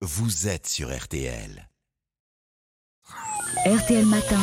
vous 0.00 0.46
êtes 0.46 0.68
sur 0.68 0.96
RTL. 0.96 1.68
RTL 3.66 4.06
Matin, 4.06 4.38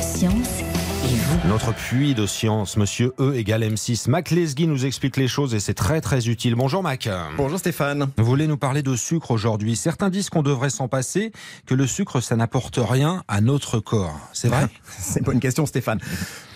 Science 0.00 0.60
et 1.04 1.14
vous. 1.14 1.48
Notre 1.48 1.74
puits 1.74 2.14
de 2.14 2.24
science, 2.24 2.78
monsieur 2.78 3.12
E 3.20 3.34
égale 3.34 3.64
M6. 3.64 4.08
Mac 4.08 4.30
Lesguy 4.30 4.66
nous 4.66 4.86
explique 4.86 5.18
les 5.18 5.28
choses 5.28 5.54
et 5.54 5.60
c'est 5.60 5.74
très 5.74 6.00
très 6.00 6.28
utile. 6.28 6.54
Bonjour 6.54 6.82
Mac. 6.82 7.06
Bonjour 7.36 7.58
Stéphane. 7.58 8.10
Vous 8.16 8.24
voulez 8.24 8.46
nous 8.46 8.56
parler 8.56 8.82
de 8.82 8.96
sucre 8.96 9.30
aujourd'hui. 9.30 9.76
Certains 9.76 10.08
disent 10.08 10.30
qu'on 10.30 10.42
devrait 10.42 10.70
s'en 10.70 10.88
passer, 10.88 11.32
que 11.66 11.74
le 11.74 11.86
sucre 11.86 12.22
ça 12.22 12.34
n'apporte 12.34 12.78
rien 12.82 13.22
à 13.28 13.42
notre 13.42 13.78
corps. 13.78 14.18
C'est 14.32 14.48
vrai? 14.48 14.68
C'est 14.98 15.20
une 15.20 15.26
bonne 15.26 15.40
question 15.40 15.66
Stéphane. 15.66 16.00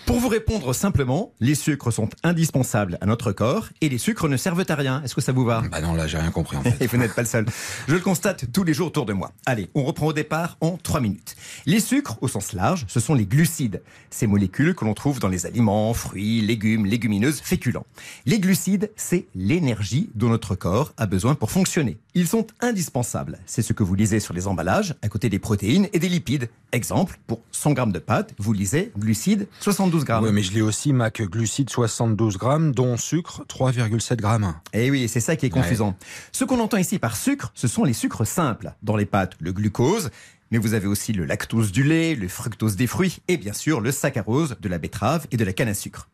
Pour 0.05 0.19
vous 0.19 0.27
répondre 0.27 0.71
simplement, 0.73 1.33
les 1.39 1.55
sucres 1.55 1.91
sont 1.91 2.09
indispensables 2.23 2.99
à 3.01 3.07
notre 3.07 3.31
corps 3.31 3.69
et 3.81 3.89
les 3.89 3.97
sucres 3.97 4.29
ne 4.29 4.37
servent 4.37 4.63
à 4.67 4.75
rien. 4.75 5.01
Est-ce 5.03 5.15
que 5.15 5.21
ça 5.21 5.31
vous 5.31 5.43
va? 5.43 5.63
Bah 5.71 5.81
non, 5.81 5.95
là 5.95 6.05
j'ai 6.05 6.19
rien 6.19 6.29
compris 6.29 6.57
en 6.57 6.61
fait. 6.61 6.79
Et 6.79 6.85
vous 6.85 6.97
n'êtes 6.97 7.15
pas 7.15 7.23
le 7.23 7.27
seul. 7.27 7.45
Je 7.87 7.95
le 7.95 7.99
constate 7.99 8.51
tous 8.51 8.63
les 8.63 8.75
jours 8.75 8.87
autour 8.87 9.07
de 9.07 9.13
moi. 9.13 9.31
Allez, 9.47 9.67
on 9.73 9.83
reprend 9.83 10.07
au 10.07 10.13
départ 10.13 10.57
en 10.61 10.77
3 10.77 10.99
minutes. 10.99 11.35
Les 11.65 11.79
sucres, 11.79 12.19
au 12.21 12.27
sens 12.27 12.53
large, 12.53 12.85
ce 12.87 12.99
sont 12.99 13.15
les 13.15 13.25
glucides. 13.25 13.81
Ces 14.11 14.27
molécules 14.27 14.75
que 14.75 14.85
l'on 14.85 14.93
trouve 14.93 15.19
dans 15.19 15.27
les 15.27 15.47
aliments, 15.47 15.91
fruits, 15.95 16.41
légumes, 16.41 16.85
légumineuses, 16.85 17.41
féculents. 17.41 17.87
Les 18.27 18.39
glucides, 18.39 18.91
c'est 18.95 19.25
l'énergie 19.33 20.11
dont 20.13 20.29
notre 20.29 20.53
corps 20.53 20.93
a 20.97 21.07
besoin 21.07 21.33
pour 21.33 21.49
fonctionner. 21.49 21.97
Ils 22.13 22.27
sont 22.27 22.45
indispensables. 22.61 23.39
C'est 23.47 23.63
ce 23.63 23.73
que 23.73 23.83
vous 23.83 23.95
lisez 23.95 24.19
sur 24.19 24.35
les 24.35 24.45
emballages, 24.45 24.93
à 25.01 25.09
côté 25.09 25.29
des 25.29 25.39
protéines 25.39 25.87
et 25.93 25.99
des 25.99 26.09
lipides. 26.09 26.47
Exemple, 26.71 27.17
pour 27.25 27.41
100 27.51 27.73
grammes 27.73 27.91
de 27.91 27.99
pâtes, 27.99 28.33
vous 28.37 28.53
lisez 28.53 28.91
glucides 28.97 29.47
72 29.61 29.94
grammes. 30.03 30.25
Oui, 30.25 30.31
mais 30.33 30.43
je 30.43 30.51
lis 30.51 30.61
aussi 30.61 30.93
Mac 30.93 31.21
glucides 31.21 31.69
72 31.69 32.37
grammes, 32.37 32.73
dont 32.73 32.97
sucre 32.97 33.45
3,7 33.47 34.17
grammes. 34.17 34.53
Eh 34.73 34.91
oui, 34.91 35.07
c'est 35.07 35.19
ça 35.19 35.35
qui 35.35 35.45
est 35.45 35.49
confusant. 35.49 35.95
Ce 36.31 36.43
qu'on 36.43 36.59
entend 36.59 36.77
ici 36.77 36.99
par 36.99 37.15
sucre, 37.15 37.51
ce 37.55 37.67
sont 37.67 37.83
les 37.83 37.93
sucres 37.93 38.27
simples. 38.27 38.73
Dans 38.83 38.97
les 38.97 39.05
pâtes, 39.05 39.33
le 39.39 39.53
glucose, 39.53 40.09
mais 40.51 40.57
vous 40.57 40.73
avez 40.73 40.87
aussi 40.87 41.13
le 41.13 41.25
lactose 41.25 41.71
du 41.71 41.83
lait, 41.83 42.15
le 42.15 42.27
fructose 42.27 42.75
des 42.75 42.87
fruits 42.87 43.19
et 43.27 43.37
bien 43.37 43.53
sûr 43.53 43.81
le 43.81 43.91
saccharose 43.91 44.57
de 44.59 44.69
la 44.69 44.77
betterave 44.77 45.27
et 45.31 45.37
de 45.37 45.43
la 45.43 45.53
canne 45.53 45.69
à 45.69 45.73
sucre. 45.73 46.07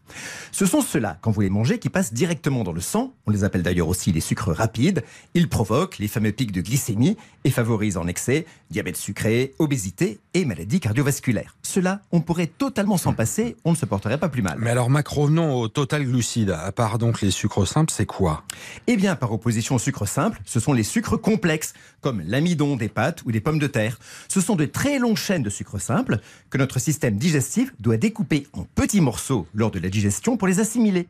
Ce 0.52 0.66
sont 0.66 0.81
ceux-là, 0.81 1.17
quand 1.22 1.31
vous 1.31 1.42
les 1.42 1.50
mangez, 1.50 1.80
qui 1.80 1.90
passent 1.90 2.14
directement 2.14 2.64
dans 2.64 2.73
le 2.73 2.81
sang. 2.81 3.14
On 3.26 3.31
les 3.31 3.44
appelle 3.44 3.64
d'ailleurs 3.64 3.88
aussi 3.88 4.12
les 4.12 4.22
sucres 4.22 4.52
rapides. 4.52 5.03
Ils 5.34 5.50
provoquent 5.50 5.98
les 5.98 6.08
fameux 6.08 6.31
pics 6.31 6.52
de 6.52 6.62
glycémie 6.62 7.18
et 7.44 7.50
favorisent 7.52 7.98
en 7.98 8.08
excès 8.08 8.45
diabète 8.70 8.98
sucré, 8.98 9.53
obésité 9.59 10.20
et 10.34 10.45
maladies 10.45 10.80
cardiovasculaires. 10.80 11.56
Cela, 11.62 12.02
on 12.12 12.22
pourrait 12.22 12.48
totalement 12.48 12.98
s'en 12.98 13.14
passer, 13.14 13.56
on 13.66 13.72
ne 13.72 13.76
se 13.76 13.86
porterait 13.86 14.18
pas 14.18 14.30
plus 14.30 14.42
mal. 14.42 14.58
Mais 14.59 14.70
alors 14.70 14.90
Mac, 14.90 15.08
revenons 15.08 15.56
au 15.56 15.68
total 15.68 16.06
glucide. 16.06 16.52
À 16.52 16.72
part 16.72 16.98
donc 16.98 17.22
les 17.22 17.31
sucres 17.31 17.68
simples, 17.68 17.92
c'est 17.96 18.06
quoi? 18.06 18.44
Eh 18.88 18.98
bien, 18.98 19.16
par 19.16 19.31
opposition 19.31 19.75
aux 19.75 19.80
sucres 19.80 20.08
simples, 20.08 20.42
ce 20.46 20.59
sont 20.59 20.73
les 20.73 20.84
sucres 20.84 21.20
complexes, 21.20 21.73
comme 22.02 22.22
l'amidon 22.25 22.75
des 22.75 22.90
pâtes 22.90 23.23
ou 23.25 23.31
des 23.31 23.42
pommes 23.42 23.59
de 23.59 23.68
terre. 23.68 24.00
Ce 24.28 24.42
sont 24.42 24.56
de 24.56 24.66
très 24.66 25.00
longues 25.00 25.18
chaînes 25.18 25.44
de 25.44 25.50
sucres 25.50 25.81
simples 25.81 26.20
que 26.50 26.58
notre 26.58 26.80
système 26.80 27.18
digestif 27.18 27.73
doit 27.80 27.98
découper 27.98 28.48
en 28.53 28.64
petits 28.64 29.02
morceaux 29.02 29.48
lors 29.53 29.72
de 29.72 29.80
la 29.80 29.90
digestion 29.90 30.01
pour 30.38 30.48
les 30.48 30.60
assimiler. 30.60 31.08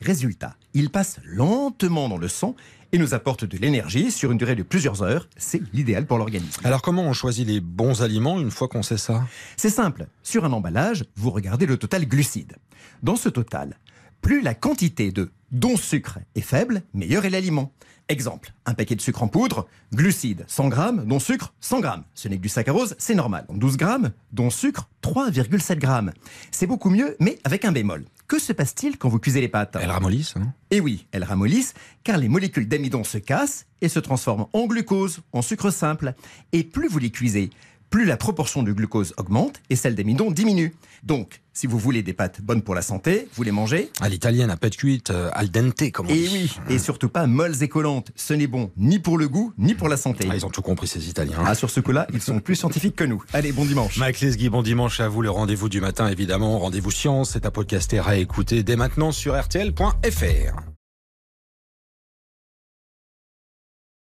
Résultat, 0.00 0.56
ils 0.74 0.90
passent 0.90 1.18
lentement 1.24 2.08
dans 2.08 2.18
le 2.18 2.28
sang 2.28 2.54
et 2.92 2.98
nous 2.98 3.14
apportent 3.14 3.44
de 3.44 3.58
l'énergie 3.58 4.10
sur 4.10 4.30
une 4.32 4.38
durée 4.38 4.54
de 4.54 4.62
plusieurs 4.62 5.02
heures. 5.02 5.28
C'est 5.36 5.62
l'idéal 5.72 6.06
pour 6.06 6.18
l'organisme. 6.18 6.60
Alors 6.64 6.82
comment 6.82 7.02
on 7.02 7.12
choisit 7.12 7.46
les 7.46 7.60
bons 7.60 8.02
aliments 8.02 8.40
une 8.40 8.50
fois 8.50 8.68
qu'on 8.68 8.82
sait 8.82 8.98
ça? 8.98 9.26
C'est 9.56 9.70
simple. 9.70 10.06
Sur 10.22 10.44
un 10.44 10.52
emballage, 10.52 11.04
vous 11.16 11.30
regardez 11.30 11.66
le 11.66 11.76
total 11.76 12.06
glucide. 12.06 12.56
Dans 13.02 13.16
ce 13.16 13.28
total, 13.28 13.78
plus 14.20 14.42
la 14.42 14.54
quantité 14.54 15.10
de 15.10 15.30
dont 15.50 15.76
sucre 15.76 16.18
est 16.34 16.40
faible, 16.40 16.82
meilleur 16.92 17.24
est 17.24 17.30
l'aliment. 17.30 17.72
Exemple, 18.08 18.52
un 18.66 18.74
paquet 18.74 18.96
de 18.96 19.00
sucre 19.00 19.22
en 19.22 19.28
poudre, 19.28 19.66
glucides 19.94 20.44
100 20.46 20.68
grammes, 20.68 21.04
dont 21.06 21.18
sucre 21.18 21.54
100 21.60 21.80
grammes. 21.80 22.04
Ce 22.14 22.28
n'est 22.28 22.36
que 22.36 22.42
du 22.42 22.50
saccharose, 22.50 22.94
c'est 22.98 23.14
normal. 23.14 23.46
12 23.48 23.78
grammes, 23.78 24.12
dont 24.30 24.50
sucre 24.50 24.90
3,7 25.02 25.78
grammes. 25.78 26.12
C'est 26.50 26.66
beaucoup 26.66 26.90
mieux, 26.90 27.16
mais 27.18 27.38
avec 27.44 27.64
un 27.64 27.72
bémol. 27.72 28.04
Que 28.26 28.38
se 28.38 28.52
passe-t-il 28.52 28.96
quand 28.96 29.10
vous 29.10 29.18
cuisez 29.18 29.40
les 29.40 29.48
pâtes 29.48 29.76
Elles 29.80 29.90
ramollissent 29.90 30.36
hein 30.36 30.54
Eh 30.70 30.80
oui, 30.80 31.06
elles 31.12 31.24
ramollissent 31.24 31.74
car 32.04 32.16
les 32.16 32.28
molécules 32.28 32.66
d'amidon 32.66 33.04
se 33.04 33.18
cassent 33.18 33.66
et 33.82 33.88
se 33.88 33.98
transforment 33.98 34.46
en 34.54 34.66
glucose, 34.66 35.20
en 35.32 35.42
sucre 35.42 35.70
simple. 35.70 36.14
Et 36.52 36.64
plus 36.64 36.88
vous 36.88 36.98
les 36.98 37.10
cuisez, 37.10 37.50
plus 37.90 38.04
la 38.04 38.16
proportion 38.16 38.62
de 38.62 38.72
glucose 38.72 39.14
augmente 39.16 39.60
et 39.70 39.76
celle 39.76 39.94
d'amidon 39.94 40.30
diminue. 40.30 40.74
Donc, 41.04 41.40
si 41.52 41.66
vous 41.68 41.78
voulez 41.78 42.02
des 42.02 42.12
pâtes 42.12 42.40
bonnes 42.42 42.62
pour 42.62 42.74
la 42.74 42.82
santé, 42.82 43.28
vous 43.34 43.42
les 43.44 43.52
mangez. 43.52 43.90
À 44.00 44.08
l'italienne, 44.08 44.50
à 44.50 44.56
pâte 44.56 44.76
cuite, 44.76 45.10
euh, 45.10 45.30
al 45.34 45.50
dente, 45.50 45.92
comme 45.92 46.06
on 46.06 46.10
Et 46.10 46.14
dit. 46.14 46.28
oui, 46.32 46.74
et 46.74 46.78
surtout 46.78 47.08
pas 47.08 47.26
molles 47.26 47.62
et 47.62 47.68
collantes. 47.68 48.10
Ce 48.16 48.34
n'est 48.34 48.46
bon 48.48 48.72
ni 48.76 48.98
pour 48.98 49.18
le 49.18 49.28
goût, 49.28 49.52
ni 49.58 49.74
pour 49.74 49.88
la 49.88 49.96
santé. 49.96 50.26
Ah, 50.30 50.34
ils 50.34 50.44
ont 50.44 50.50
tout 50.50 50.62
compris 50.62 50.88
ces 50.88 51.08
Italiens. 51.08 51.38
Ah, 51.46 51.54
sur 51.54 51.70
ce 51.70 51.80
coup-là, 51.80 52.06
ils 52.12 52.22
sont 52.22 52.40
plus 52.40 52.56
scientifiques 52.56 52.96
que 52.96 53.04
nous. 53.04 53.22
Allez, 53.32 53.52
bon 53.52 53.64
dimanche. 53.64 53.96
Mac 53.98 54.18
Lesguy, 54.20 54.48
bon 54.48 54.62
dimanche 54.62 54.98
à 55.00 55.08
vous. 55.08 55.22
Le 55.22 55.30
rendez-vous 55.30 55.68
du 55.68 55.80
matin, 55.80 56.08
évidemment. 56.08 56.58
Rendez-vous 56.58 56.90
science, 56.90 57.30
c'est 57.34 57.46
à 57.46 57.50
podcaster 57.50 58.00
à 58.04 58.16
écouter 58.16 58.62
dès 58.62 58.76
maintenant 58.76 59.12
sur 59.12 59.40
RTL.fr. 59.40 60.73